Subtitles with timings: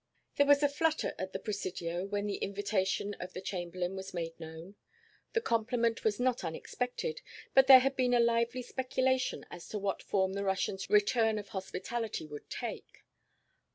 [0.37, 4.33] There was a flutter at the Presidio when the invitation of the Chamberlain was made
[4.39, 4.73] known.
[5.33, 7.21] The compliment was not unexpected,
[7.53, 11.49] but there had been a lively speculation as to what form the Russian's return of
[11.49, 13.03] hospitality would take.